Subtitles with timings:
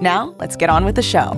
[0.00, 1.32] Now, let's get on with the show.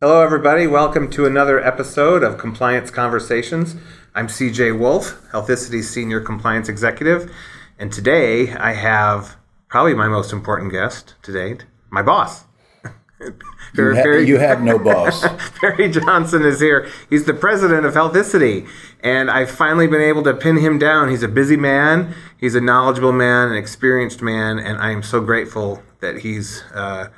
[0.00, 0.68] Hello, everybody.
[0.68, 3.74] Welcome to another episode of Compliance Conversations.
[4.14, 7.32] I'm CJ Wolf, Healthicity's Senior Compliance Executive,
[7.80, 9.36] and today I have
[9.68, 12.44] probably my most important guest to date, my boss.
[13.74, 15.24] you, ha- you, have no boss.
[15.60, 16.88] Barry Johnson is here.
[17.08, 18.68] He's the president of Healthicity,
[19.02, 21.10] and I've finally been able to pin him down.
[21.10, 25.20] He's a busy man, he's a knowledgeable man, an experienced man, and I am so
[25.20, 27.08] grateful that he's uh,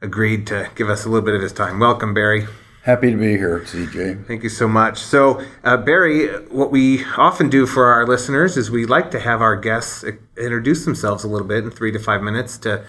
[0.00, 1.78] agreed to give us a little bit of his time.
[1.78, 2.46] Welcome, Barry.
[2.88, 4.26] Happy to be here, CJ.
[4.26, 4.98] Thank you so much.
[4.98, 9.42] So, uh, Barry, what we often do for our listeners is we like to have
[9.42, 10.04] our guests
[10.38, 12.86] introduce themselves a little bit in three to five minutes to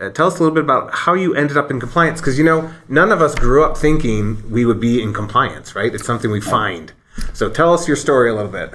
[0.00, 2.44] uh, tell us a little bit about how you ended up in compliance because you
[2.44, 5.94] know none of us grew up thinking we would be in compliance right?
[5.94, 6.92] It's something we find.
[7.32, 8.72] So tell us your story a little bit.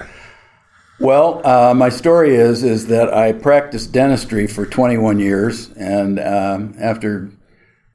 [0.98, 6.74] Well uh, my story is is that i practiced dentistry for 21 years and um,
[6.78, 7.30] after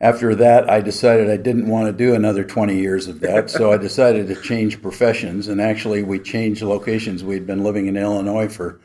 [0.02, 3.72] after that i decided i didn't want to do another 20 years of that so
[3.72, 7.23] i decided to change professions and actually we changed locations.
[7.23, 8.80] We'd been living in illinois for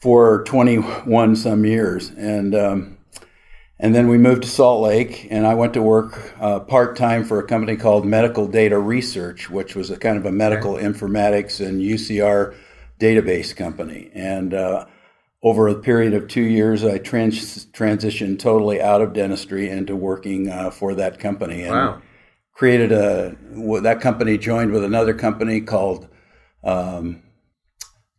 [0.00, 2.96] for 21 some years and um,
[3.82, 7.24] and then we moved to Salt Lake, and I went to work uh, part time
[7.24, 10.84] for a company called Medical Data Research, which was a kind of a medical okay.
[10.84, 12.54] informatics and UCR
[12.98, 14.10] database company.
[14.12, 14.84] And uh,
[15.42, 20.50] over a period of two years, I trans- transitioned totally out of dentistry into working
[20.50, 21.62] uh, for that company.
[21.62, 22.02] And wow.
[22.52, 23.34] created a,
[23.80, 26.06] that company joined with another company called,
[26.62, 27.22] um,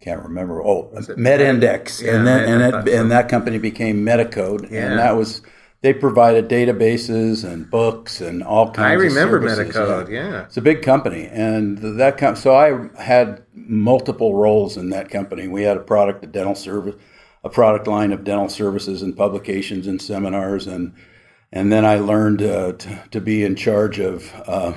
[0.02, 0.64] can't remember.
[0.64, 4.88] Oh, MedIndex, yeah, and then and, it, and that company became Medicode, yeah.
[4.88, 5.42] and that was
[5.82, 8.80] they provided databases and books and all kinds.
[8.80, 9.76] I remember of services.
[9.76, 10.10] Medicode.
[10.10, 15.10] Yeah, it's a big company, and that com- so I had multiple roles in that
[15.10, 15.48] company.
[15.48, 16.96] We had a product, a dental service,
[17.44, 20.94] a product line of dental services and publications and seminars, and
[21.52, 24.34] and then I learned uh, to, to be in charge of.
[24.48, 24.74] Uh,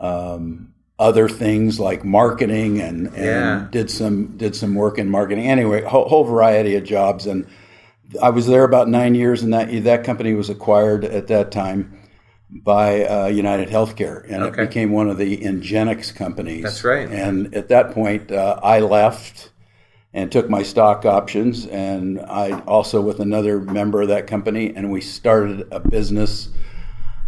[0.00, 3.66] um, other things like marketing and, and yeah.
[3.70, 5.46] did some did some work in marketing.
[5.46, 7.46] Anyway, whole, whole variety of jobs, and
[8.20, 11.98] I was there about nine years, and that that company was acquired at that time
[12.50, 14.62] by uh, United Healthcare, and okay.
[14.62, 16.62] it became one of the Ingenix companies.
[16.62, 17.08] That's right.
[17.08, 19.50] And at that point, uh, I left
[20.12, 24.90] and took my stock options, and I also with another member of that company, and
[24.90, 26.50] we started a business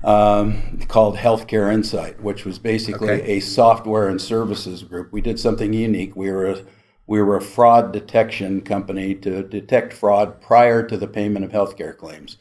[0.04, 3.36] um, called Healthcare Insight, which was basically okay.
[3.36, 5.10] a software and services group.
[5.12, 6.14] We did something unique.
[6.14, 6.64] We were a,
[7.06, 11.96] we were a fraud detection company to detect fraud prior to the payment of healthcare
[11.96, 12.36] claims.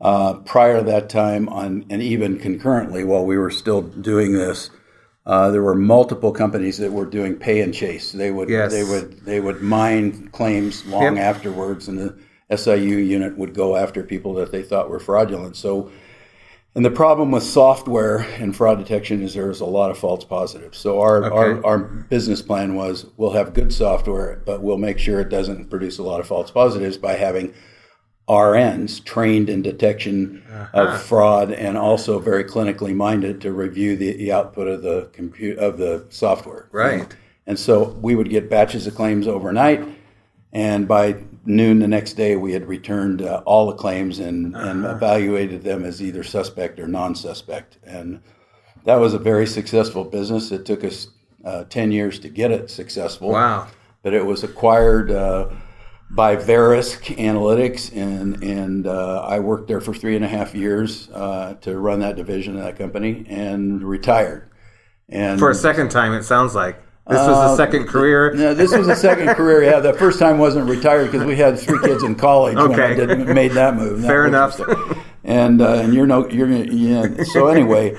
[0.00, 4.68] Uh, prior to that time, on and even concurrently, while we were still doing this,
[5.24, 8.12] uh, there were multiple companies that were doing pay and chase.
[8.12, 8.72] They would yes.
[8.72, 11.24] they would they would mine claims long yep.
[11.24, 12.18] afterwards, and the
[12.54, 15.56] SIU unit would go after people that they thought were fraudulent.
[15.56, 15.90] So
[16.76, 20.76] and the problem with software and fraud detection is there's a lot of false positives.
[20.76, 21.34] So our, okay.
[21.34, 25.70] our, our business plan was we'll have good software, but we'll make sure it doesn't
[25.70, 27.54] produce a lot of false positives by having
[28.28, 30.82] RNs trained in detection uh-huh.
[30.82, 35.58] of fraud and also very clinically minded to review the, the output of the compute
[35.58, 36.68] of the software.
[36.72, 37.00] Right.
[37.00, 37.16] And,
[37.46, 39.82] and so we would get batches of claims overnight,
[40.56, 44.66] and by noon the next day, we had returned uh, all the claims and, uh-huh.
[44.66, 47.76] and evaluated them as either suspect or non suspect.
[47.84, 48.22] And
[48.84, 50.50] that was a very successful business.
[50.52, 51.08] It took us
[51.44, 53.32] uh, 10 years to get it successful.
[53.32, 53.66] Wow.
[54.02, 55.50] But it was acquired uh,
[56.10, 61.10] by Verisk Analytics, and, and uh, I worked there for three and a half years
[61.10, 64.50] uh, to run that division of that company and retired.
[65.10, 66.80] And for a second time, it sounds like.
[67.08, 68.32] This was the uh, second career.
[68.34, 69.62] No, this was a second career.
[69.62, 72.96] Yeah, the first time wasn't retired because we had three kids in college okay.
[72.96, 74.00] when I did, made that move.
[74.02, 74.60] That Fair enough.
[75.22, 77.22] And uh, and you're no you're yeah.
[77.32, 77.96] So anyway,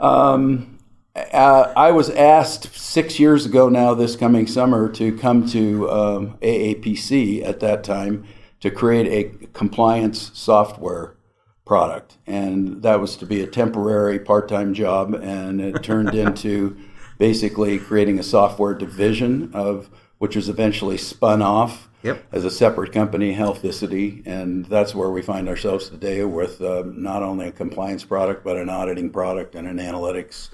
[0.00, 0.78] um,
[1.14, 6.38] uh, I was asked six years ago now this coming summer to come to um,
[6.42, 8.24] AAPC at that time
[8.60, 11.16] to create a compliance software
[11.64, 16.76] product, and that was to be a temporary part-time job, and it turned into
[17.18, 22.26] basically creating a software division of which was eventually spun off Yep.
[22.30, 27.24] as a separate company, Healthicity, and that's where we find ourselves today with uh, not
[27.24, 30.48] only a compliance product but an auditing product and an analytics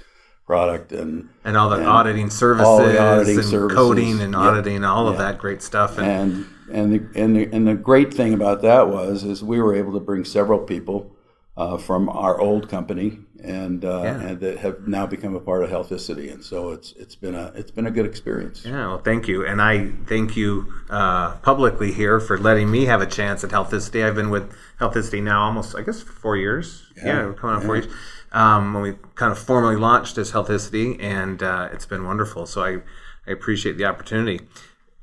[0.47, 3.77] product and and all the auditing services all the auditing and services.
[3.77, 4.41] coding and Yep.
[4.43, 5.23] auditing all of Yeah.
[5.33, 8.89] that great stuff and, and and the, and the and the great thing about that
[8.89, 11.15] was is we were able to bring several people
[11.59, 14.21] uh, from our old company and uh, Yeah.
[14.21, 17.53] and that have now become a part of Healthicity, and so it's it's been a
[17.55, 18.65] it's been a good experience.
[18.65, 19.45] yeah well thank you.
[19.47, 24.05] And i thank you uh, publicly here for letting me have a chance at healthicity
[24.05, 26.83] i've been with healthicity now almost i guess four years.
[26.97, 27.93] Yeah, we're coming on four years.
[28.33, 32.47] Um, when we kind of formally launched as healthicity and uh, it's been wonderful.
[32.47, 32.71] So I,
[33.29, 34.41] I appreciate the opportunity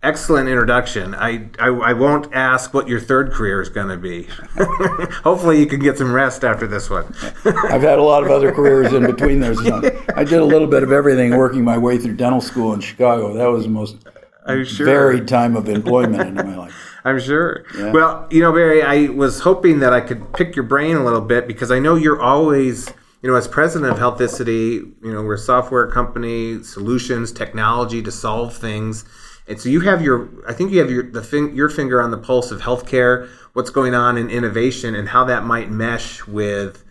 [0.03, 4.23] excellent introduction I, I, I won't ask what your third career is going to be
[5.23, 7.13] hopefully you can get some rest after this one
[7.45, 9.55] I've had a lot of other careers in between there.
[9.55, 9.77] So
[10.15, 13.33] I did a little bit of everything, working my way through dental school in Chicago.
[13.33, 13.97] That was the most
[14.47, 16.75] sure varied time of employment in my life.
[17.03, 17.65] I'm sure.
[17.75, 21.21] Well, you know, Barry, I was hoping that I could pick your brain a little
[21.21, 22.89] bit because I know you're always,
[23.23, 28.11] you know, as president of Healthicity, you know, we're a software company, solutions, technology to
[28.11, 29.03] solve things.
[29.47, 32.11] And so you have your, I think you have your the fin- your finger on
[32.11, 36.83] the pulse of healthcare, what's going on in innovation, and how that might mesh with,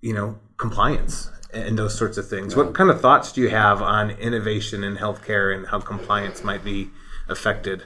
[0.00, 2.56] you know, compliance and those sorts of things.
[2.56, 6.64] What kind of thoughts do you have on innovation in healthcare and how compliance might
[6.64, 6.90] be
[7.28, 7.82] affected?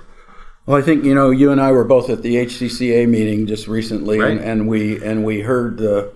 [0.66, 3.66] Well, I think you know you and I were both at the HCCA meeting just
[3.66, 4.32] recently, Right.
[4.32, 6.12] and, and we and we heard the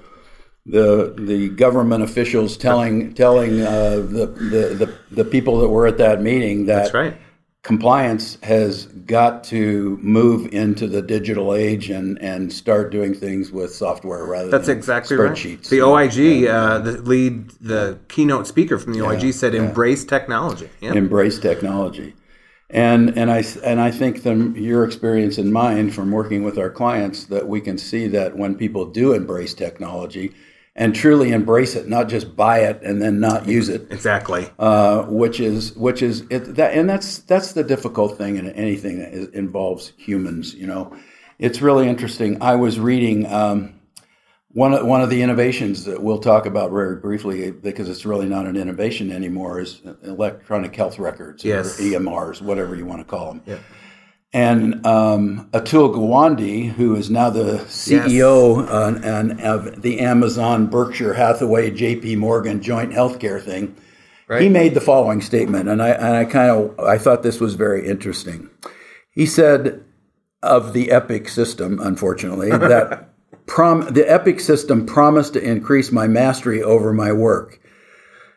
[0.67, 5.99] the the government officials telling telling uh, the, the the the people that were at
[5.99, 7.17] that meeting that That's right.
[7.63, 13.75] Compliance has got to move into the digital age and and start doing things with
[13.75, 15.71] software rather That's than exactly spreadsheets.
[15.71, 15.71] right.
[15.71, 20.95] The OIG, uh, the lead, the keynote speaker from the OIG said, "Embrace technology." Yeah.
[20.95, 22.15] embrace technology.
[22.71, 26.71] And and I and I think from your experience and mine from working with our
[26.71, 30.33] clients that we can see that when people do embrace technology
[30.77, 34.49] and truly embrace it, not just buy it and then not use it, exactly.
[34.59, 38.99] uh, which is which is it, that and that's that's the difficult thing in anything
[39.01, 40.55] that is, involves humans.
[40.55, 40.97] You know,
[41.39, 42.41] it's really interesting.
[42.43, 43.27] I was reading.
[43.27, 43.75] Um,
[44.53, 48.27] one of, one of the innovations that we'll talk about very briefly, because it's really
[48.29, 51.79] not an innovation anymore, is electronic health records Yes.
[51.79, 53.43] or EMRs, whatever you want to call them.
[54.33, 61.15] And um, Atul Gawande, who is now the CEO uh, and of the Amazon, Berkshire
[61.15, 62.17] Hathaway, J.P.
[62.17, 63.75] Morgan joint healthcare thing,
[64.43, 67.55] he made the following statement, and I, and I kind of I thought this was
[67.55, 68.49] very interesting.
[69.11, 69.85] He said
[70.43, 73.09] of the Epic system, unfortunately, that
[73.47, 77.61] prom- the Epic system promised to increase my mastery over my work.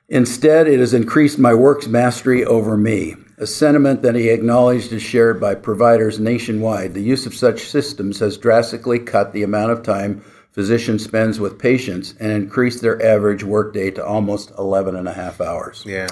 [0.09, 5.03] Instead, it has increased my work's mastery over me, a sentiment that he acknowledged is
[5.03, 6.93] shared by providers nationwide.
[6.93, 11.59] The use of such systems has drastically cut the amount of time physician spends with
[11.59, 15.83] patients and increased their average workday to almost 11 and a half hours.
[15.85, 16.07] Yeah.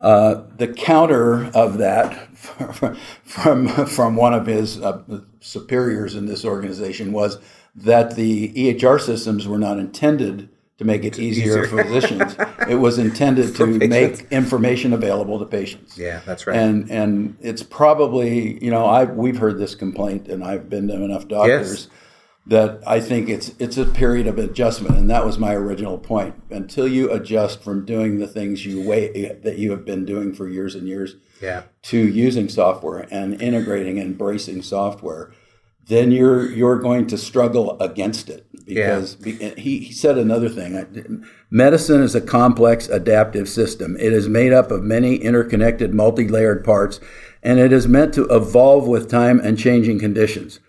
[0.00, 2.36] Uh, the counter of that
[3.24, 5.02] from from one of his uh,
[5.40, 7.38] superiors in this organization was
[7.76, 10.48] that the EHR systems were not intended
[10.78, 12.36] to make it easier, for physicians.
[12.68, 15.96] It was intended to make information available to patients.
[15.96, 16.56] Yeah, that's right.
[16.56, 20.94] And and it's probably you know I we've heard this complaint and I've been to
[20.94, 21.88] enough doctors
[22.48, 26.34] that I think it's it's a period of adjustment and that was my original point.
[26.50, 30.48] Until you adjust from doing the things you way that you have been doing for
[30.48, 31.62] years and years yeah.
[31.82, 35.32] to using software and integrating and embracing software,
[35.86, 41.24] then you're you're going to struggle against it because be, he, he said another thing.
[41.50, 43.96] Medicine is a complex adaptive system.
[43.98, 47.00] It is made up of many interconnected, multi-layered parts,
[47.42, 50.60] and it is meant to evolve with time and changing conditions.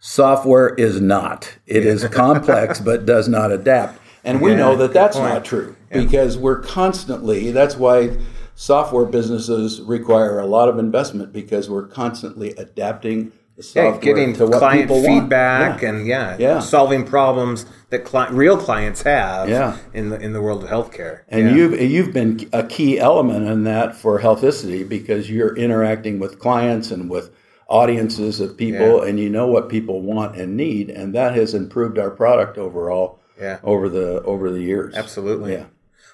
[0.00, 1.58] Software is not.
[1.66, 4.00] It is complex but does not adapt.
[4.24, 5.32] And we Yeah, know that that's point.
[5.32, 8.16] not true because we're constantly, that's why
[8.54, 13.32] software businesses require a lot of investment because we're constantly adapting
[13.74, 15.06] Yeah, getting to what client people want.
[15.06, 15.88] feedback Yeah.
[15.88, 16.58] and yeah, Yeah.
[16.60, 19.76] solving problems that cli- real clients have Yeah.
[19.92, 21.20] in the in the world of healthcare.
[21.28, 21.54] And yeah.
[21.54, 26.90] you've you've been a key element in that for Healthicity because you're interacting with clients
[26.90, 27.30] and with
[27.68, 31.98] audiences of people, and you know what people want and need, and that has improved
[31.98, 33.58] our product overall Yeah.
[33.64, 34.94] over the over the years.
[34.96, 35.52] Absolutely.
[35.52, 35.64] Yeah.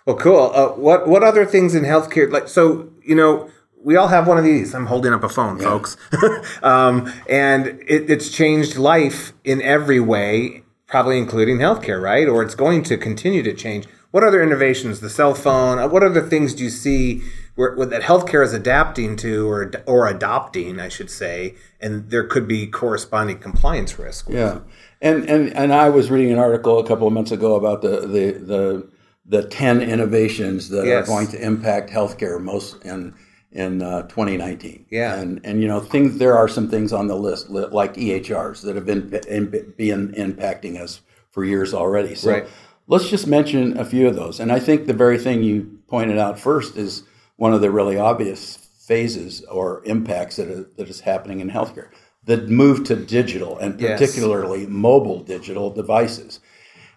[0.07, 0.53] Well, cool.
[0.55, 2.31] Uh, what what other things in healthcare?
[2.31, 3.49] Like, so you know,
[3.83, 4.75] we all have one of these.
[4.75, 5.97] I'm holding up a phone, folks,
[6.63, 12.29] um, and it, it's changed life in every way, probably including healthcare, right?
[12.29, 13.87] Or it's going to continue to change.
[14.11, 15.01] What other innovations?
[15.01, 15.79] The cell phone.
[15.79, 17.23] uh, What other things do you see
[17.55, 22.25] where, where that healthcare is adapting to or or adopting, I should say, and there
[22.25, 24.29] could be corresponding compliance risk.
[24.29, 24.59] with- Yeah,
[25.01, 28.01] and and and I was reading an article a couple of months ago about the
[28.01, 28.89] the the,
[29.27, 31.05] the ten innovations that Yes.
[31.05, 33.15] are going to impact healthcare most in
[33.53, 34.87] in uh, 2019.
[34.91, 35.19] Yeah.
[35.21, 38.63] and and you know things there are some things on the list li- like EHRs
[38.63, 42.15] that have been in, been impacting us for years already.
[42.15, 42.47] So Right.
[42.87, 44.41] let's just mention a few of those.
[44.41, 47.03] And I think the very thing you pointed out first is
[47.37, 51.89] one of the really obvious phases or impacts that is, that is happening in healthcare.
[52.25, 53.99] The move to digital and Yes.
[54.01, 56.41] particularly mobile digital devices.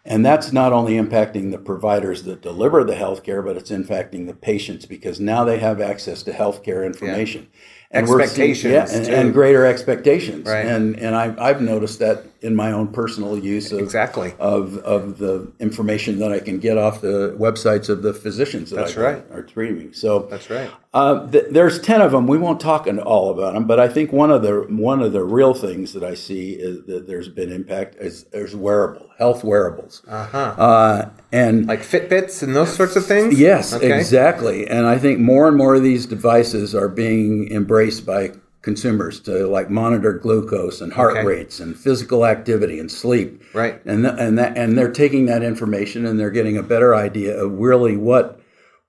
[0.06, 4.34] And that's not only impacting the providers that deliver the healthcare, but it's impacting the
[4.34, 7.48] patients because now they have access to healthcare information.
[7.90, 10.46] And we're seeing- Expectations, yeah, and, and greater expectations.
[10.48, 10.66] Right.
[10.66, 14.34] And and I've, I've noticed that in my own personal use of Exactly.
[14.40, 18.76] of of the information that I can get off the websites of the physicians that
[18.78, 19.24] That's I right.
[19.32, 19.90] are treating me.
[19.94, 20.70] So That's right.
[20.94, 22.28] uh, th- there's ten of them.
[22.28, 25.24] We won't talk all about them, but I think one of the one of the
[25.24, 30.02] real things that I see is that there's been impact is there's wearable health wearables,
[30.08, 30.38] Uh-huh.
[30.38, 33.40] uh, and Like Fitbits and those sorts of things?
[33.40, 33.96] Yes, Okay.
[33.98, 34.68] exactly.
[34.68, 38.32] And I think more and more of these devices are being embraced by
[38.64, 41.26] consumers to like monitor glucose and heart Okay.
[41.26, 43.44] rates and physical activity and sleep.
[43.54, 43.80] Right.
[43.86, 47.38] And th- and that and they're taking that information and they're getting a better idea
[47.38, 48.40] of really what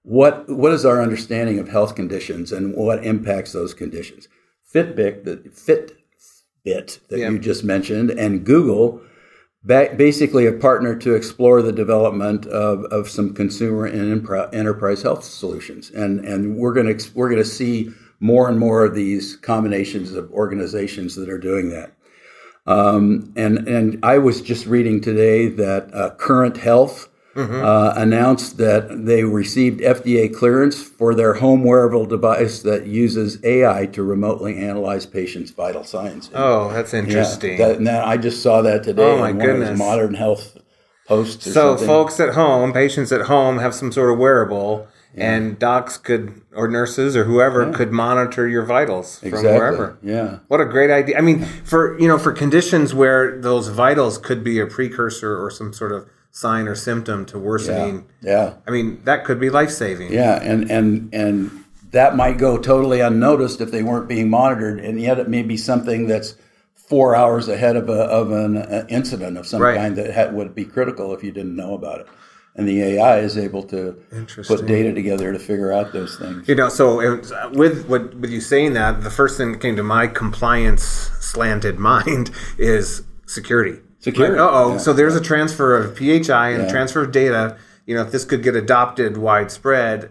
[0.02, 4.28] what what is our understanding of health conditions and what impacts those conditions.
[4.74, 7.30] Fitbit, the Fitbit that Yeah.
[7.30, 9.00] you just mentioned, and Google
[9.64, 15.02] ba- basically a partner to explore the development of, of some consumer and impro- enterprise
[15.02, 17.90] health solutions, and and we're going to we're going to see
[18.24, 21.92] more and more of these combinations of organizations that are doing that.
[22.66, 27.08] Um, and and I was just reading today that uh, Current Health.
[27.36, 33.86] Uh, announced that they received FDA clearance for their home wearable device that uses AI
[33.86, 36.30] to remotely analyze patients' vital signs.
[36.32, 37.58] Oh, that's Yeah, interesting.
[37.58, 39.02] that, and that- I just saw that today.
[39.02, 39.76] Oh, my of goodness.
[39.76, 40.56] modern health
[41.08, 41.44] posts.
[41.46, 41.88] So, something.
[41.88, 46.66] folks at home, patients at home, have some sort of wearable, and docs could, or
[46.68, 49.96] nurses, or whoever, could monitor your vitals from wherever.
[50.02, 51.16] Yeah, What a great idea!
[51.18, 55.50] I mean, for you know, for conditions where those vitals could be a precursor or
[55.50, 58.06] some sort of sign or symptom to worsening.
[58.20, 60.12] yeah, I mean, that could be life saving.
[60.12, 61.50] yeah, and and and
[61.92, 65.56] that might go totally unnoticed if they weren't being monitored, and yet it may be
[65.56, 66.34] something that's
[66.74, 69.76] four hours ahead of a of an uh, incident of some Right.
[69.76, 72.06] kind that ha- would be critical if you didn't know about it.
[72.56, 73.92] And the AI is able to
[74.46, 76.46] put data together to figure out those things.
[76.48, 79.74] You know, so it with with with you saying that, the first thing that came
[79.74, 83.80] to my compliance slanted mind is security.
[83.98, 84.72] Security, Uh oh.
[84.72, 84.78] yeah.
[84.78, 86.70] So there's a transfer of PHI and Yeah.
[86.70, 87.56] transfer of data.
[87.86, 90.10] You know, if this could get adopted widespread,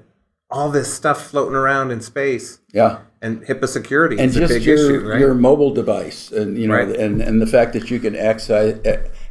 [0.49, 2.99] all this stuff floating around in space Yeah.
[3.21, 5.19] and HIPAA security and is a just big your, issue, right?
[5.19, 6.89] your mobile device and you know Right.
[6.95, 8.77] and, and the fact that you can access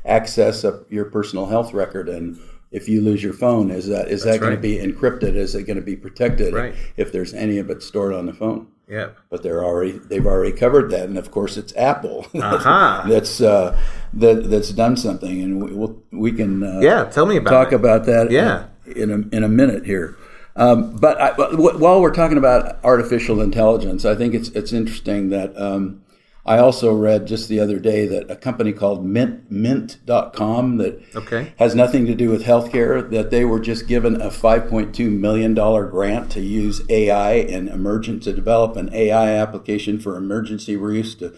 [0.06, 2.38] access a, your personal health record and
[2.72, 4.56] if you lose your phone is that is that going right.
[4.56, 6.74] to be encrypted is it going to be protected Right.
[6.96, 9.10] if there's any of it stored on the phone yeah.
[9.30, 13.04] but they're already they've already covered that and of course it's apple Aha.
[13.08, 13.78] that's uh,
[14.14, 17.04] that that's done something and we we'll, we can uh, Yeah.
[17.04, 17.76] Tell me about talk it.
[17.76, 18.64] about that Yeah.
[18.86, 20.16] in a, in a minute here.
[20.54, 25.56] Um, but I, while we're talking about artificial intelligence, I think it's it's interesting that
[25.56, 26.01] um,
[26.44, 31.52] I also read just the other day that a company called Mint Mint.com that Okay.
[31.58, 35.86] has nothing to do with healthcare that they were just given a 5.2 million dollar
[35.86, 41.32] grant to use AI and emergent to develop an AI application for emergency use to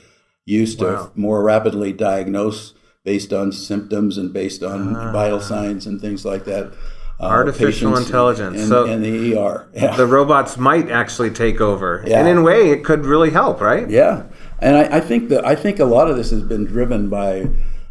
[0.46, 2.72] use to more rapidly diagnose
[3.04, 5.12] based on symptoms and based on Ah.
[5.12, 6.72] vital signs and things like that.
[7.20, 8.60] uh, Artificial intelligence.
[8.60, 9.66] in, So- in the ER.
[9.72, 9.96] Yeah.
[9.96, 12.18] The robots might actually take over, Yeah.
[12.18, 13.88] and in a way, it could really help, right?
[13.88, 14.22] Yeah,
[14.60, 17.48] and I, I think that I think a lot of this has been driven by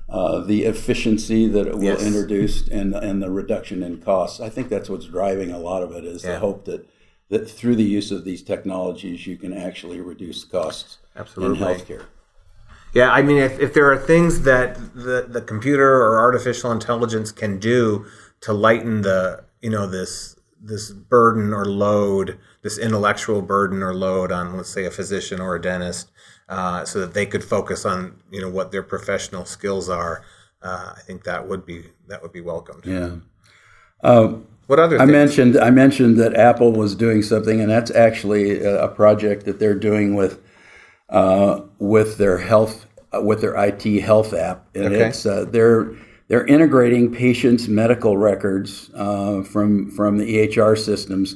[0.10, 2.04] uh, the efficiency that it will Yes.
[2.04, 4.40] introduce and and the reduction in costs.
[4.40, 6.34] I think that's what's driving a lot of it is Yeah.
[6.34, 6.88] the hope that
[7.30, 11.58] that through the use of these technologies you can actually reduce costs Absolutely.
[11.60, 12.04] in healthcare.
[12.94, 17.32] Yeah, I mean, if, if there are things that the, the computer or artificial intelligence
[17.32, 18.06] can do
[18.42, 24.32] to lighten the, you know, this this burden or load, this intellectual burden or load
[24.32, 26.12] on, let's say, a physician or a dentist,
[26.50, 30.24] uh, so that they could focus on, you know, what their professional skills are.
[30.62, 32.86] Uh, I think that would be that would be welcomed.
[32.86, 33.16] Yeah.
[34.02, 34.36] Uh,
[34.68, 34.96] What other?
[34.96, 35.12] I things?
[35.12, 39.76] mentioned I mentioned that Apple was doing something, and that's actually a, project that they're
[39.80, 40.40] doing with
[41.10, 45.08] uh, with their health with their IT health app, and Okay.
[45.10, 45.92] it's uh, they're
[46.30, 51.36] they're integrating patients' medical records uh, from from the EHR systems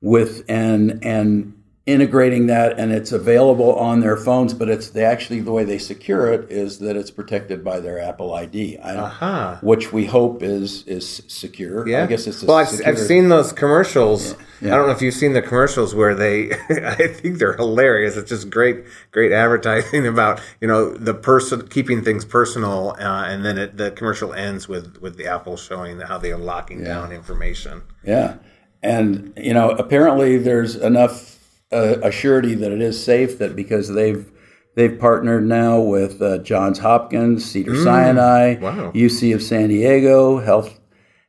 [0.00, 1.54] with and and
[1.86, 5.76] integrating that and it's available on their phones but it's they actually the way they
[5.76, 9.58] secure it is that it's protected by their apple id Uh-huh.
[9.60, 12.56] which we hope is is secure Yeah, i guess it's a well.
[12.56, 14.34] I've, I've seen those commercials.
[14.62, 14.72] Yeah.
[14.72, 16.52] I don't know if you've seen the commercials where they.
[16.70, 18.16] I think they're hilarious.
[18.16, 23.44] It's just great, great advertising about you know the person keeping things personal, uh, and
[23.44, 27.12] then it, the commercial ends with with the Apple showing how they are locking down
[27.12, 27.82] information.
[28.04, 28.36] Yeah,
[28.82, 31.33] and you know, apparently there's enough
[31.74, 34.30] uh, surety that it is safe that because they've
[34.74, 38.92] they've partnered now with uh, Johns Hopkins, Cedar Sinai, wow.
[38.92, 40.80] UC of San Diego, Health,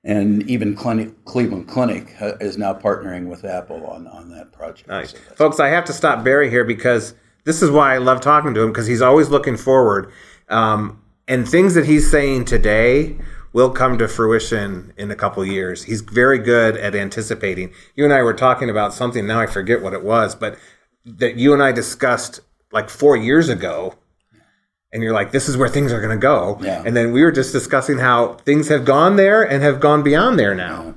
[0.04, 4.88] and even Clinic, Cleveland Clinic uh, is now partnering with Apple on on that project.
[4.88, 5.12] Nice.
[5.12, 8.54] So Folks, I have to stop Barry here because this is why I love talking
[8.54, 10.12] to him because he's always looking forward.
[10.50, 13.18] Um, and things that he's saying today
[13.56, 15.84] will come to fruition in a couple years.
[15.84, 17.74] He's very good at anticipating.
[17.96, 20.58] You and I were talking about something, now I forget what it was, but
[21.06, 22.42] that you and I discussed
[22.74, 23.96] like four years ago.
[24.92, 26.60] And you're like, this is where things are going to go.
[26.62, 26.84] Yeah.
[26.86, 30.38] And then we were just discussing how things have gone there and have gone beyond
[30.38, 30.94] there now.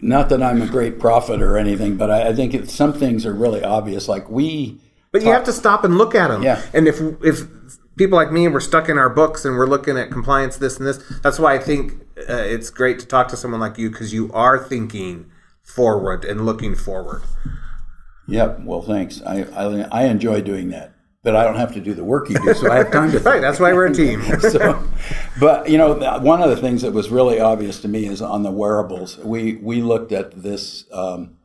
[0.00, 3.26] not that I'm a great prophet or anything, but I, I think it, some things
[3.26, 4.08] are really obvious.
[4.08, 4.78] Like we,
[5.12, 6.42] But you have to stop and look at them.
[6.42, 6.62] Yeah.
[6.72, 7.42] And if if
[7.96, 10.86] people like me we're stuck in our books and we're looking at compliance, this and
[10.86, 11.92] this, that's why I think
[12.28, 15.30] uh, it's great to talk to someone like you because you are thinking
[15.62, 17.22] forward and looking forward.
[18.28, 18.60] Yep.
[18.64, 19.22] Well, thanks.
[19.22, 22.38] I, I I enjoy doing that, but I don't have to do the work you
[22.40, 23.20] do, so I have time to.
[23.24, 23.40] Right.
[23.40, 24.22] That's why we're a team.
[24.40, 24.82] so,
[25.38, 28.42] but you know, one of the things that was really obvious to me is on
[28.42, 29.18] the wearables.
[29.18, 30.86] We we looked at this.
[30.92, 31.36] Um,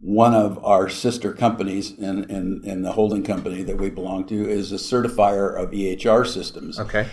[0.00, 4.48] one of our sister companies in, in, in the holding company that we belong to
[4.48, 6.78] is a certifier of EHR systems.
[6.78, 7.08] okay.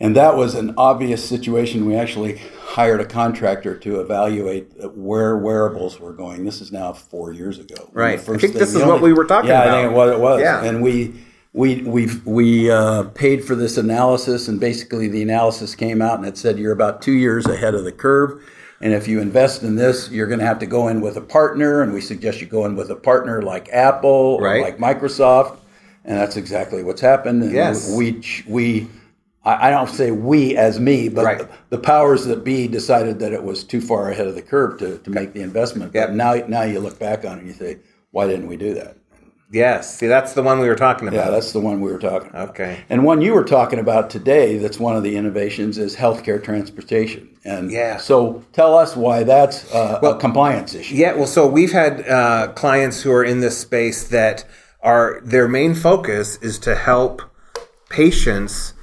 [0.00, 1.84] And that was an obvious situation.
[1.84, 6.44] We actually hired a contractor to evaluate where wearables were going.
[6.44, 7.90] This is now four years ago.
[7.92, 8.16] Right.
[8.16, 9.66] I think this is what we were talking yeah, about.
[9.66, 10.12] Yeah, I think it was.
[10.12, 10.40] It was.
[10.40, 10.62] Yeah.
[10.62, 11.14] And we
[11.52, 16.28] we we we uh, paid for this analysis, and basically the analysis came out and
[16.28, 18.40] it said you're about two years ahead of the curve.
[18.80, 21.20] And if you invest in this, you're going to have to go in with a
[21.20, 24.62] partner, and we suggest you go in with a partner like Apple or Right.
[24.62, 25.56] like Microsoft,
[26.04, 27.42] and that's exactly what's happened.
[27.42, 27.90] And Yes.
[27.96, 28.86] we we
[29.44, 31.42] I I don't say we as me, but Right.
[31.70, 34.98] the powers that be decided that it was too far ahead of the curve to,
[34.98, 35.92] to make the investment.
[35.92, 36.10] But Yep.
[36.12, 37.78] now now you look back on it and you say,
[38.12, 38.97] why didn't we do that?
[39.50, 39.96] Yes.
[39.98, 41.16] See, that's the one we were talking about.
[41.24, 42.50] Yeah, that's the one we were talking about.
[42.50, 42.80] Okay.
[42.90, 47.30] And one you were talking about today that's one of the innovations is healthcare transportation.
[47.44, 47.96] And Yeah.
[47.96, 50.94] so tell us why that's uh, a compliance issue.
[50.94, 54.44] Yeah, well, so we've had uh, clients who are in this space that
[54.82, 57.22] are their main focus is to help
[57.88, 58.74] patients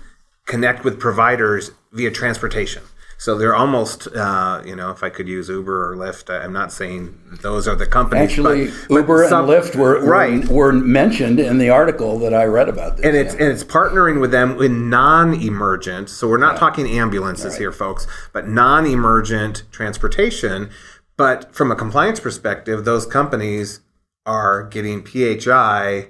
[0.45, 2.81] connect with providers via transportation.
[3.17, 6.71] So they're almost, uh, you know, if I could use Uber or Lyft, I'm not
[6.71, 8.29] saying those are the companies.
[8.29, 10.45] Actually, but- but Uber some- and Lyft were, were, right.
[10.47, 13.05] were mentioned in the article that I read about this.
[13.05, 16.09] and it's and it's partnering with them in non-emergent.
[16.09, 20.69] So we're not talking ambulances here, folks, but non-emergent transportation.
[21.17, 23.79] But from a compliance perspective, those companies
[24.25, 26.09] are getting PHI,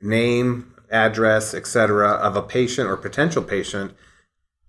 [0.00, 3.92] name, address, etc., of a patient or potential patient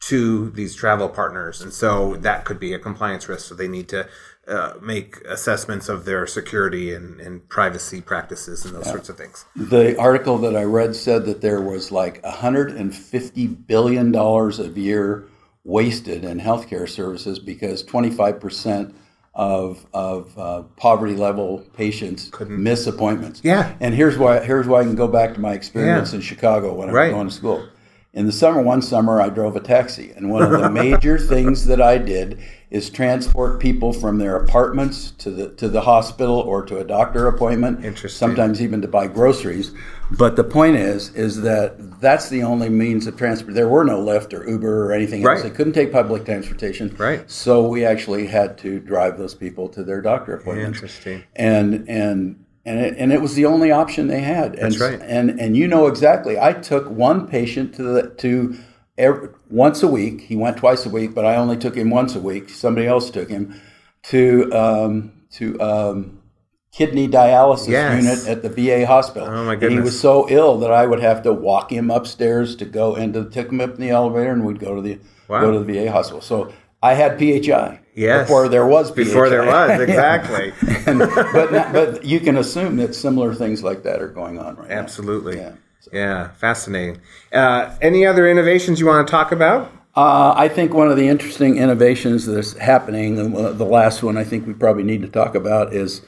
[0.02, 3.48] to these travel partners, and so that could be a compliance risk.
[3.48, 4.08] So they need to.
[4.48, 9.46] Uh, make assessments of their security and, and privacy practices and those sorts of things.
[9.56, 15.28] The article that I read said that there was like $150 billion a year
[15.64, 18.94] wasted in healthcare services because 25%
[19.36, 23.42] of, of uh, poverty level patients could miss appointments.
[23.44, 23.76] Yeah.
[23.80, 26.16] And here's why, here's why I can go back to my experience Yeah.
[26.18, 27.08] in Chicago when I Right.
[27.10, 27.68] was going to school.
[28.14, 31.66] In the summer, one summer, I drove a taxi, and one of the major things
[31.68, 36.66] that I did is transport people from their apartments to the to the hospital or
[36.66, 37.86] to a doctor appointment.
[37.86, 38.18] Interesting.
[38.18, 39.74] Sometimes even to buy groceries.
[40.12, 43.54] But the point is, is that that's the only means of transport.
[43.54, 45.28] There were no Lyft or Uber or anything else.
[45.28, 45.44] Right.
[45.44, 46.94] They couldn't take public transportation.
[46.98, 47.30] Right.
[47.32, 50.80] So we actually had to drive those people to their doctor appointments.
[50.80, 51.24] Interesting.
[51.38, 54.56] And and and it, and it was the only option they had.
[54.56, 55.00] And, That's right.
[55.02, 56.40] And and you know exactly.
[56.40, 58.58] I took one patient to the to
[58.98, 60.22] every, once a week.
[60.22, 62.50] He went twice a week, but I only took him once a week.
[62.50, 63.60] Somebody else took him
[64.04, 66.22] to um, to um,
[66.72, 68.04] kidney dialysis Yes.
[68.04, 69.28] unit at the VA hospital.
[69.28, 72.56] Oh, my And he was so ill that I would have to walk him upstairs
[72.58, 75.42] to go into take him up in the elevator, and we'd go to the Wow.
[75.42, 76.22] go to the VA hospital.
[76.22, 76.52] So
[76.84, 78.28] I had PHI Yes.
[78.28, 78.96] before there was PHI.
[78.96, 80.54] Before there was, exactly.
[80.86, 84.56] And- but not, but you can assume that similar things like that are going on
[84.56, 85.36] right Absolutely.
[85.36, 85.42] now.
[85.42, 85.52] Yeah.
[85.92, 86.28] Yeah.
[86.38, 87.02] fascinating.
[87.34, 89.72] Uh, any other innovations you want to talk about?
[89.96, 94.24] Uh, I think one of the interesting innovations that's happening, uh, the last one I
[94.24, 96.02] think we probably need to talk about is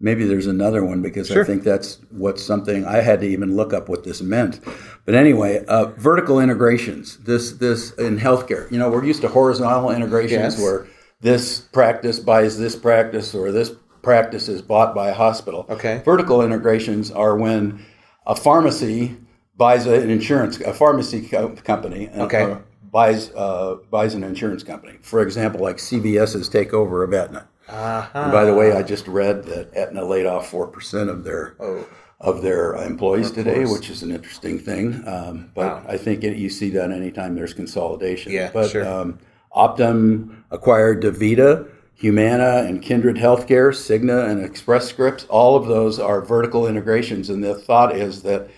[0.00, 1.42] maybe there's another one because Sure.
[1.42, 4.60] I think that's what's something I had to even look up what this meant.
[5.04, 7.18] But anyway, uh, vertical integrations.
[7.18, 8.70] This this in healthcare.
[8.70, 10.62] You know, we're used to horizontal integrations Yes.
[10.62, 10.86] where
[11.20, 15.66] this practice buys this practice or this practice is bought by a hospital.
[15.68, 16.00] Okay.
[16.04, 17.84] Vertical integrations are when
[18.26, 19.16] a pharmacy
[19.56, 22.42] buys an insurance, a pharmacy co- company, uh, Okay.
[22.42, 22.58] uh,
[22.92, 24.98] buys uh, buys an insurance company.
[25.02, 27.48] For example, like CVS's takeover of Aetna.
[27.68, 31.54] And by the way, I just read that Aetna laid off four percent of their
[31.60, 31.84] Oh.
[32.20, 35.02] of their employees today, which is an interesting thing.
[35.06, 38.32] Um, but I think it, you see that anytime there's consolidation.
[38.32, 38.88] Yeah, but sure.
[38.88, 39.18] um,
[39.54, 45.24] Optum acquired DaVita, Humana, and Kindred Healthcare, Cigna, and Express Scripts.
[45.28, 48.48] All of those are vertical integrations, and the thought is that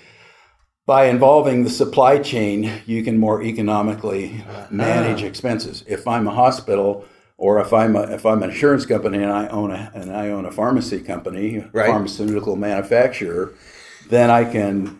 [0.87, 5.26] by involving the supply chain, you can more economically manage ah.
[5.26, 5.85] expenses.
[5.87, 7.05] If I'm a hospital,
[7.38, 10.29] or if I'm a, if I'm an insurance company and I own a and I
[10.29, 11.87] own a pharmacy company, Right.
[11.87, 13.55] pharmaceutical manufacturer,
[14.09, 15.00] then I can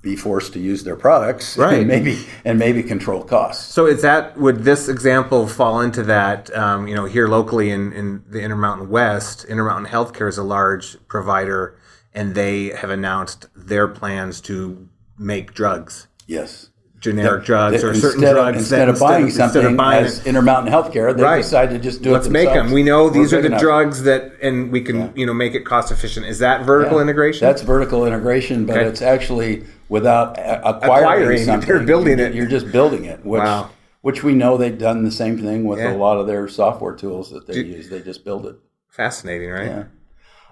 [0.00, 1.78] be forced to use their products, Right.
[1.80, 3.72] And maybe and maybe control costs.
[3.74, 6.54] So is that would this example fall into that?
[6.56, 10.96] Um, you know, here locally in, in the Intermountain West, Intermountain Healthcare is a large
[11.08, 11.76] provider,
[12.14, 16.70] and they have announced their plans to make drugs, Yes.
[17.00, 20.04] Generic drugs, or certain instead drugs of, instead that of buying instead something of buying
[20.04, 21.36] as it, Intermountain Healthcare, they Right.
[21.42, 22.12] decided to just do it.
[22.14, 22.72] let's make them.
[22.72, 23.60] We know We're these are the enough.
[23.60, 26.26] drugs that, and we can you know make it cost efficient.
[26.26, 27.02] Is that vertical Yeah.
[27.02, 27.46] integration?
[27.46, 28.86] That's vertical integration, but Okay.
[28.86, 31.68] it's actually without acquiring, Acquiring, something.
[31.68, 32.34] they're building You're- it.
[32.34, 33.24] You're just building it.
[33.24, 33.70] Which, Wow.
[34.02, 35.92] Which we know they've done the same thing with Yeah.
[35.92, 37.88] a lot of their software tools that they use.
[37.90, 38.56] They just build it.
[38.90, 39.66] fascinating, right?
[39.66, 39.82] Yeah.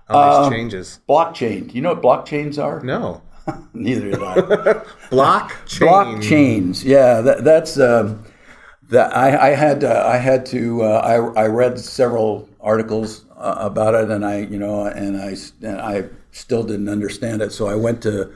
[0.09, 1.01] All these Um, changes.
[1.09, 1.69] Blockchain.
[1.69, 2.81] Do you know what blockchains are?
[2.85, 3.23] No,
[3.75, 4.35] Neither did I.
[5.11, 5.79] blockchain.
[5.89, 6.85] Blockchains.
[6.85, 8.25] Yeah, that, that's um,
[8.91, 9.15] that.
[9.17, 10.83] I, I had uh, I had to.
[10.83, 15.37] Uh, I I read several articles uh, about it, and I you know, and I
[15.63, 17.53] and I still didn't understand it.
[17.53, 18.33] So I went to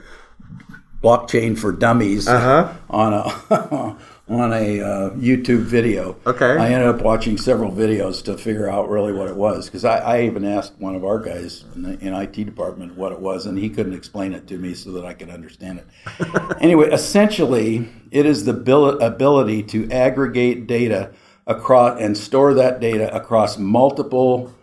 [1.02, 2.72] blockchain for dummies Uh-huh.
[2.90, 3.96] on a
[4.30, 6.16] on a uh, YouTube video.
[6.24, 6.56] Okay.
[6.56, 9.98] I ended up watching several videos to figure out really what it was because I,
[9.98, 13.46] I even asked one of our guys in the in IT department what it was,
[13.46, 16.56] and he couldn't explain it to me so that I could understand it.
[16.60, 21.12] anyway, essentially, it is the abil- ability to aggregate data
[21.46, 24.54] across and store that data across multiple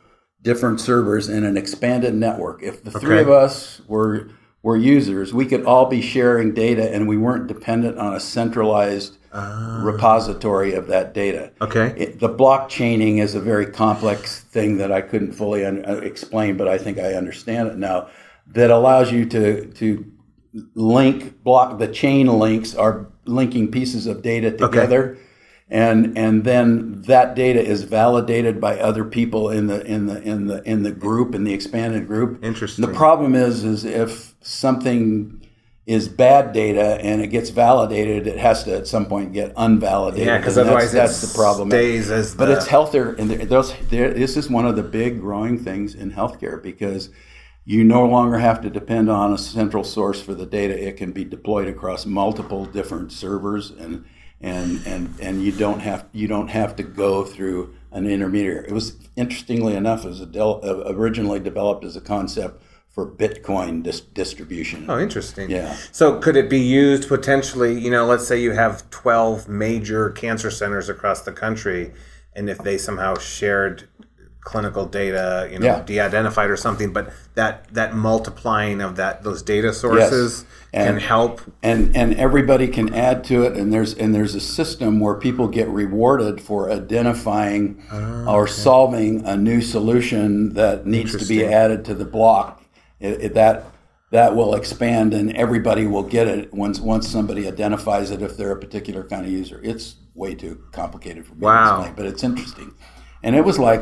[0.41, 2.63] different servers in an expanded network.
[2.63, 4.29] If the three of us were
[4.63, 9.17] were users, we could all be sharing data, and we weren't dependent on a centralized
[9.83, 11.51] repository of that data.
[11.61, 11.93] Okay.
[11.97, 16.57] It, the blockchaining is a very complex thing that I couldn't fully un- uh, explain,
[16.57, 18.09] but I think I understand it now.
[18.47, 20.05] That allows you to to
[20.73, 25.17] link block the chain links are linking pieces of data together.
[25.69, 30.47] And and then that data is validated by other people in the in the in
[30.47, 32.41] the in the group in the expanded group.
[32.41, 32.85] Interesting.
[32.85, 35.36] The problem is is if something
[35.87, 40.25] is bad data and it gets validated, it has to at some point get unvalidated.
[40.25, 41.69] Yeah, 'cause And otherwise that's, that's the problem.
[41.69, 45.21] stays as but the- it's healthier, and those there, this is one of the big
[45.21, 47.09] growing things in healthcare because
[47.63, 50.77] you no longer have to depend on a central source for the data.
[50.87, 54.03] It can be deployed across multiple different servers, and
[54.41, 58.65] and and and you don't have you don't have to go through an intermediary.
[58.67, 62.61] It was interestingly enough, it was uh, originally developed as a concept
[62.97, 64.87] for Bitcoin dis- distribution.
[64.89, 65.51] Oh, interesting.
[65.51, 65.75] Yeah.
[65.91, 67.79] So could it be used potentially?
[67.79, 71.93] You know, let's say you have twelve major cancer centers across the country,
[72.35, 73.87] and if they somehow shared
[74.41, 75.83] clinical data, you know, Yeah.
[75.83, 81.41] de-identified or something, but that that multiplying of that those data sources can And- help.
[81.61, 85.47] and and everybody can add to it and there's and there's a system where people
[85.49, 91.85] get rewarded for identifying Ah, or solving a new solution that needs to be added
[91.85, 92.56] to the block
[92.99, 93.65] it, it- that
[94.09, 98.53] that will expand and everybody will get it once once somebody identifies it if they're
[98.53, 101.65] a particular kind of user it's way too complicated for me Wow.
[101.65, 102.73] to explain but it's interesting
[103.21, 103.81] and it was like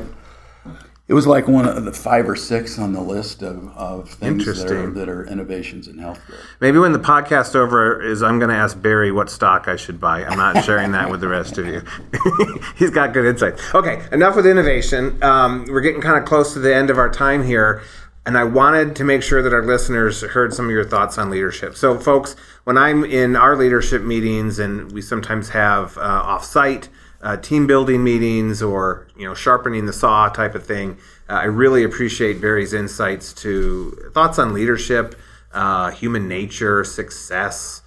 [1.08, 4.44] it was like one of the five or six on the list of, of things
[4.48, 6.40] that are, that are innovations in healthcare.
[6.60, 10.02] Maybe when the podcast over is, I'm going to ask Barry what stock I should
[10.02, 10.26] buy.
[10.26, 11.84] I'm not sharing that with the rest of you.
[12.76, 13.54] He's got good insight.
[13.76, 15.22] Okay, enough with innovation.
[15.22, 17.84] Um, we're getting kind of close to the end of our time here,
[18.26, 21.30] and I wanted to make sure that our listeners heard some of your thoughts on
[21.30, 21.76] leadership.
[21.76, 26.90] So, folks, when I'm in our leadership meetings, and we sometimes have uh, off-site
[27.22, 30.98] uh, team building meetings or you know sharpening the saw type of thing.
[31.28, 35.16] Uh, I really appreciate Barry's insights to thoughts on leadership,
[35.52, 37.82] uh, human nature, success,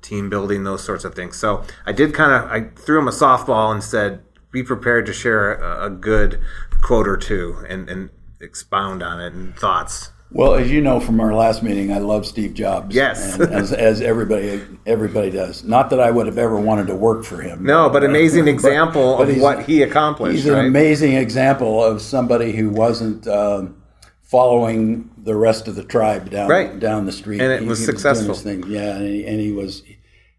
[0.00, 1.36] team building, those sorts of things.
[1.36, 5.12] So I did kind of I threw him a softball and said, "Be prepared to
[5.12, 6.40] share a, a good
[6.80, 11.20] quote or two and, and expound on it and thoughts." Well, as you know from
[11.20, 12.94] our last meeting, I love Steve Jobs.
[12.94, 13.38] Yes.
[13.38, 15.64] and as, as everybody everybody does.
[15.64, 17.64] Not that I would have ever wanted to work for him.
[17.64, 20.36] No, but amazing example but of he's- what he accomplished.
[20.36, 23.76] He's an amazing example of somebody who wasn't um,
[24.22, 26.78] following the rest of the tribe down Right.
[26.78, 28.34] down the street, And it He- was he successful.
[28.34, 28.64] thing.
[28.68, 29.82] Yeah, and he, and he was,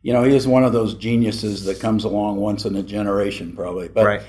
[0.03, 3.53] you know, he is one of those geniuses that comes along once in a generation,
[3.55, 3.87] probably.
[3.87, 4.21] But right.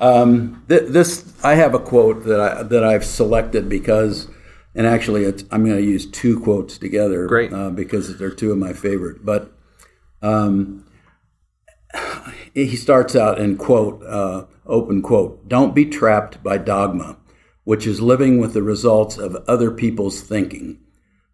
[0.00, 4.28] Um, th- this, I have a quote that I that I've selected because,
[4.74, 7.26] and actually, it's, I'm going to use two quotes together.
[7.26, 7.52] Great.
[7.52, 9.24] uh, because they're two of my favorite.
[9.24, 9.52] But
[10.22, 10.86] um,
[12.54, 17.16] he starts out in quote, uh, open quote, "Don't be trapped by dogma,
[17.64, 20.78] which is living with the results of other people's thinking.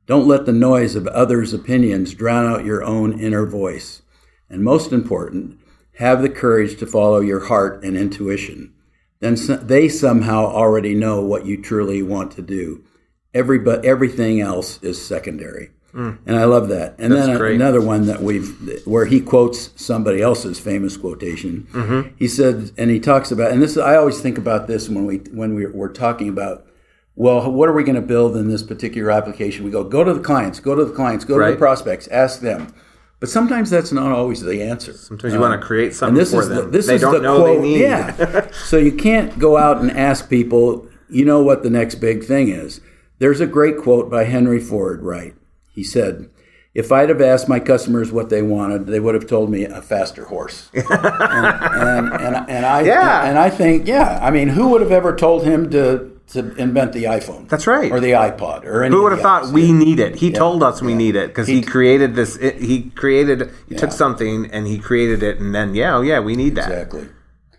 [0.06, 4.02] Don't let the noise of others' opinions drown out your own inner voice.
[4.50, 5.58] And most important,
[6.02, 8.74] have the courage to follow your heart and intuition.
[9.20, 12.84] Then they somehow already know what you truly want to do.
[13.32, 15.70] Every, but everything else is secondary.
[15.94, 16.18] Mm.
[16.26, 16.96] And I love that.
[16.98, 17.54] And then great.
[17.54, 21.68] another one that we've, where he quotes somebody else's famous quotation.
[21.72, 22.14] Mm-hmm.
[22.16, 25.18] He said, and he talks about, and this I always think about this when we
[25.18, 26.66] when we, we're talking about,
[27.14, 29.64] well, what are we going to build in this particular application?
[29.64, 32.40] We go, go to the clients, go to the clients, go to the prospects, ask
[32.40, 32.74] them.
[33.22, 34.94] But sometimes that's not always the answer.
[34.94, 36.56] Sometimes you want to um, create And something this for is them.
[36.56, 37.62] the, this they is don't the know quote.
[37.62, 37.80] they need.
[37.82, 38.50] Yeah.
[38.64, 40.88] so you can't go out and ask people.
[41.08, 42.80] You know what the next big thing is.
[43.20, 45.02] There's a great quote by Henry Ford.
[45.02, 45.36] Right.
[45.72, 46.30] He said,
[46.74, 49.80] "If I'd have asked my customers what they wanted, they would have told me a
[49.80, 53.22] faster horse." and, and, and, and I Yeah.
[53.24, 54.18] and I think, yeah.
[54.20, 57.48] I mean, who would have ever told him to to invent the iPhone?
[57.48, 57.90] That's right.
[57.90, 60.16] Or the iPod, or Who would have thought we need it?
[60.16, 60.98] He told us we yeah.
[60.98, 62.36] need it because he, created this.
[62.36, 63.50] It, he created.
[63.68, 66.70] He took something and he created it, and then yeah, oh yeah, we need that.
[66.70, 67.08] exactly?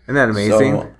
[0.04, 0.74] Isn't that amazing?
[0.74, 0.94] So,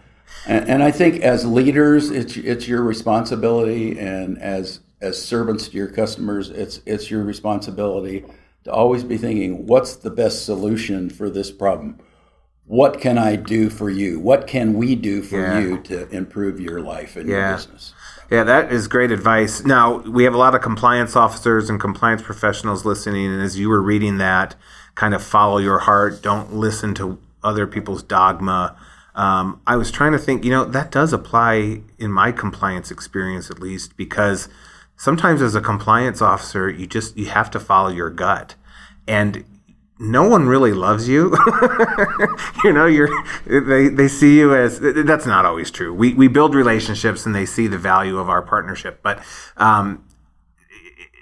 [0.47, 5.77] and, and I think as leaders, it's it's your responsibility, and as as servants to
[5.77, 8.25] your customers, it's it's your responsibility
[8.65, 11.99] to always be thinking, what's the best solution for this problem?
[12.67, 14.19] What can I do for you?
[14.19, 15.59] What can we do for Yeah.
[15.59, 17.93] you to improve your life and your business?
[18.31, 19.65] Yeah, that is great advice.
[19.65, 23.69] Now, we have a lot of compliance officers and compliance professionals listening, and as you
[23.69, 24.55] were reading that,
[24.95, 28.75] kind of follow your heart, don't listen to other people's dogma.
[29.15, 33.51] Um, I was trying to think, you know, that does apply in my compliance experience
[33.51, 34.49] at least, because
[34.97, 38.55] sometimes as a compliance officer, you just you have to follow your gut.
[39.07, 39.45] And
[39.99, 41.37] no one really loves you.
[42.65, 43.09] you know, you're
[43.47, 45.95] they, they see you as that's not always true.
[45.95, 49.23] We we build relationships and they see the value of our partnership, but
[49.57, 50.05] um,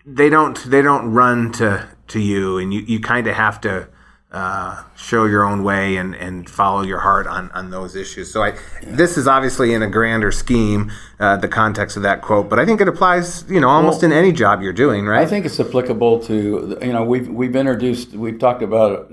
[0.06, 3.88] they don't they don't run to to you, and you you kind of have to.
[4.33, 8.33] Uh, show your own way and, and follow your heart on, on those issues.
[8.33, 10.90] So I, this is obviously in a grander scheme,
[11.21, 14.11] uh, the context of that quote, but I think it applies, you know, almost in
[14.11, 15.21] any job you're doing, right?
[15.21, 19.12] I think it's applicable to you know we've we've introduced we've talked about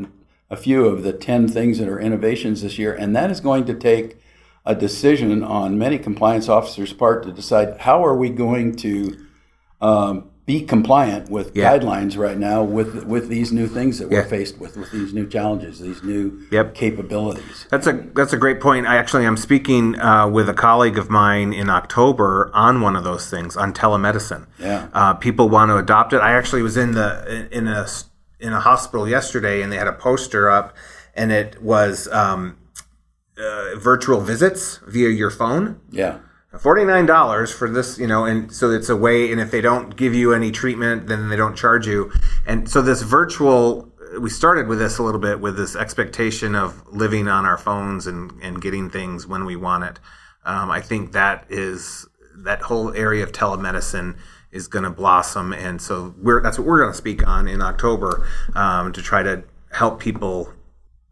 [0.49, 3.65] a few of the ten things that are innovations this year, and that is going
[3.65, 4.15] to take
[4.65, 9.17] a decision on many compliance officers' part to decide how are we going to
[9.81, 11.77] um, be compliant with Yeah.
[11.77, 15.27] guidelines right now with with these new things that we're faced with with these new
[15.27, 16.73] challenges, these new Yep.
[16.73, 17.67] capabilities.
[17.69, 18.87] That's a that's a great point.
[18.87, 23.03] I actually i'm speaking uh, with a colleague of mine in October on one of
[23.03, 24.47] those things on telemedicine.
[24.57, 24.87] Yeah.
[24.91, 26.19] uh, people want to adopt it.
[26.29, 27.85] I actually was in the in a
[28.39, 30.75] in a hospital yesterday, and they had a poster up,
[31.13, 32.57] and it was um,
[33.37, 35.75] uh, virtual visits via your phone.
[35.91, 36.15] Yeah.
[36.57, 39.31] Forty-nine dollars for this, you know, and so it's a way.
[39.31, 42.11] And if they don't give you any treatment, then they don't charge you.
[42.47, 46.87] And so this virtual, we started with this a little bit with this expectation of
[46.87, 49.99] living on our phones and and getting things when we want it.
[50.43, 52.07] Um, I think that is
[52.37, 54.17] that whole area of telemedicine
[54.51, 57.61] is going to blossom, and so we're that's what we're going to speak on in
[57.61, 60.51] October um, to try to help people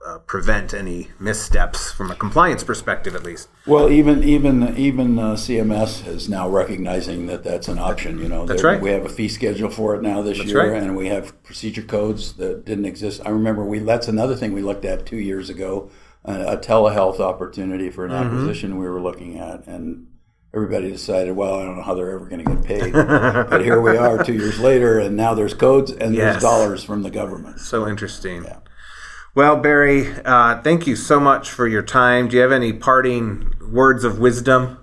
[0.08, 3.50] uh, prevent any missteps from a compliance perspective, at least.
[3.66, 8.20] Well, even even even uh, CMS is now recognizing that that's an option.
[8.20, 8.80] You know, That's right.
[8.82, 10.82] We have a fee schedule for it now this year, right.
[10.82, 13.22] and we have procedure codes that didn't exist.
[13.26, 15.90] I remember we that's another thing we looked at two years ago,
[16.26, 18.26] uh, a telehealth opportunity for an Mm-hmm.
[18.38, 20.08] acquisition we were looking at, and
[20.54, 23.82] everybody decided, well, I don't know how they're ever going to get paid, but here
[23.82, 26.34] we are two years later, and now there's codes and Yes.
[26.34, 27.60] there's dollars from the government.
[27.60, 28.46] So interesting.
[29.38, 32.28] Well, Barry, uh, thank you so much for your time.
[32.28, 34.80] Do you have any parting words of wisdom?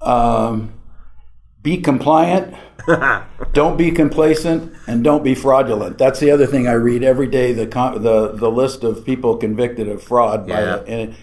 [0.00, 0.72] Um,
[1.64, 2.54] be compliant,
[3.52, 5.98] don't be complacent and don't be fraudulent.
[5.98, 7.52] That's the other thing I read every day.
[7.52, 10.76] The the the list of people convicted of fraud by yeah.
[10.76, 11.14] the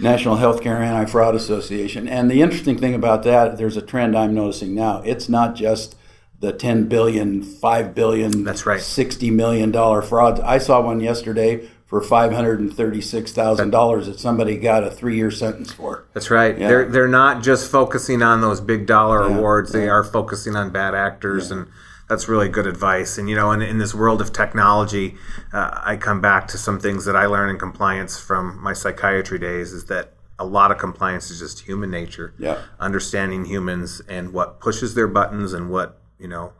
[0.00, 2.08] National Healthcare Anti Fraud Association.
[2.08, 5.02] And the interesting thing about that, there's a trend I'm noticing now.
[5.02, 5.96] It's not just
[6.40, 10.40] the 10 billion, 5 billion, that's right, 60 million dollar frauds.
[10.40, 14.82] I saw one yesterday for five hundred and thirty six thousand dollars that somebody got
[14.82, 16.04] a three year sentence for.
[16.12, 16.58] That's right.
[16.58, 16.68] Yeah.
[16.68, 19.36] They're they're not just focusing on those big dollar yeah.
[19.36, 19.72] awards.
[19.72, 19.92] They yeah.
[19.92, 21.68] are focusing on bad actors, and
[22.08, 23.18] that's really good advice.
[23.18, 25.14] And you know, in, in this world of technology,
[25.52, 29.38] uh, I come back to some things that I learned in compliance from my psychiatry
[29.38, 29.72] days.
[29.72, 32.34] Is that a lot of compliance is just human nature.
[32.36, 32.62] Yeah.
[32.80, 36.52] Understanding humans and what pushes their buttons and what you know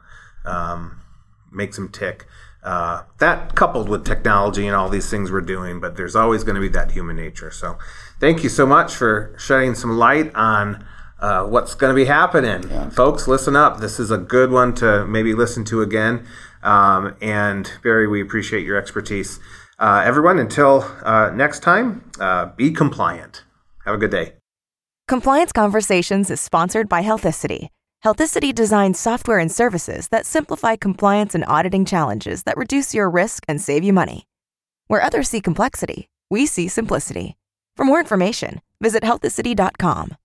[0.44, 1.00] um,
[1.52, 2.26] makes them tick.
[2.62, 6.56] Uh, that coupled with technology and all these things we're doing, but there's always going
[6.56, 7.50] to be that human nature.
[7.50, 7.78] So,
[8.18, 10.84] thank you so much for shedding some light on
[11.20, 12.68] uh, what's going to be happening.
[12.68, 12.90] Yeah.
[12.90, 13.78] Folks, listen up.
[13.78, 16.26] This is a good one to maybe listen to again.
[16.64, 19.38] Um, and Barry, we appreciate your expertise.
[19.78, 23.44] Uh, everyone, until uh, next time, uh, be compliant.
[23.84, 24.32] Have a good day.
[25.06, 27.68] Compliance Conversations is sponsored by Healthicity
[28.04, 33.44] Healthicity designs software and services that simplify compliance and auditing challenges that reduce your risk
[33.48, 34.26] and save you money.
[34.86, 37.36] Where others see complexity, we see simplicity.
[37.76, 40.16] For more information, visit healthicity.com.